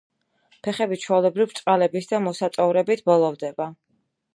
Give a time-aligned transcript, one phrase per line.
[0.67, 3.75] ფეხები ჩვეულებრივ ბრჭყალებით და მისაწოვრებით ბოლოვდება.